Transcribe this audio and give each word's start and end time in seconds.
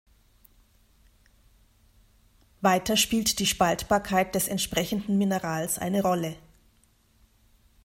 Weiter 2.61 2.97
spielt 2.97 3.37
die 3.37 3.45
Spaltbarkeit 3.45 4.33
des 4.33 4.47
entsprechenden 4.47 5.19
Minerals 5.19 5.77
eine 5.77 6.01
Rolle. 6.01 6.37